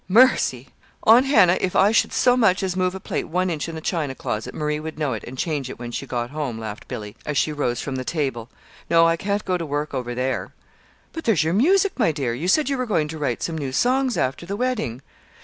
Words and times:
Mercy! 0.09 0.69
Aunt 1.03 1.27
Hannah, 1.27 1.59
if 1.61 1.75
I 1.75 1.91
should 1.91 2.11
so 2.11 2.35
much 2.35 2.63
as 2.63 2.75
move 2.75 2.95
a 2.95 2.99
plate 2.99 3.25
one 3.27 3.51
inch 3.51 3.69
in 3.69 3.75
the 3.75 3.81
china 3.81 4.15
closet, 4.15 4.55
Marie 4.55 4.79
would 4.79 4.97
know 4.97 5.13
it 5.13 5.23
and 5.27 5.37
change 5.37 5.69
it 5.69 5.77
when 5.77 5.91
she 5.91 6.07
got 6.07 6.31
home," 6.31 6.57
laughed 6.57 6.87
Billy, 6.87 7.15
as 7.23 7.37
she 7.37 7.53
rose 7.53 7.81
from 7.83 7.97
the 7.97 8.03
table. 8.03 8.49
"No, 8.89 9.05
I 9.07 9.15
can't 9.15 9.45
go 9.45 9.57
to 9.59 9.63
work 9.67 9.93
over 9.93 10.15
there." 10.15 10.55
"But 11.13 11.25
there's 11.25 11.43
your 11.43 11.53
music, 11.53 11.99
my 11.99 12.11
dear. 12.11 12.33
You 12.33 12.47
said 12.47 12.67
you 12.67 12.79
were 12.79 12.87
going 12.87 13.09
to 13.09 13.19
write 13.19 13.43
some 13.43 13.59
new 13.59 13.71
songs 13.71 14.17
after 14.17 14.43
the 14.47 14.57
wedding." 14.57 15.03